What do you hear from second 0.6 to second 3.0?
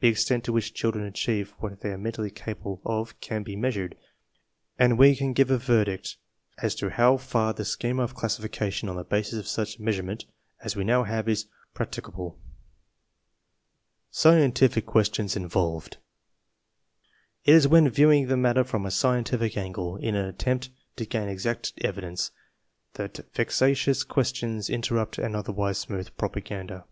children achieve what they are mentally capable